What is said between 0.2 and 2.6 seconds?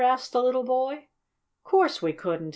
the little boy. "Course we couldn't!"